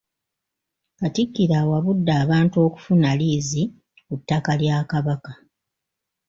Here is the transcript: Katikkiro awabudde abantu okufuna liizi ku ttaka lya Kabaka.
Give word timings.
Katikkiro 0.99 1.53
awabudde 1.61 2.13
abantu 2.23 2.55
okufuna 2.65 3.09
liizi 3.19 3.63
ku 4.05 4.13
ttaka 4.19 4.51
lya 4.61 4.77
Kabaka. 4.91 5.33